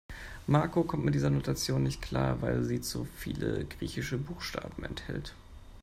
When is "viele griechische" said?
3.19-4.17